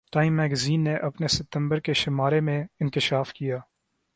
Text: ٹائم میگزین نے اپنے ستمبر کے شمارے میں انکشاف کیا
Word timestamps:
ٹائم 0.11 0.35
میگزین 0.35 0.83
نے 0.83 0.95
اپنے 0.95 1.27
ستمبر 1.27 1.79
کے 1.79 1.93
شمارے 1.93 2.39
میں 2.39 2.63
انکشاف 2.79 3.33
کیا 3.33 3.57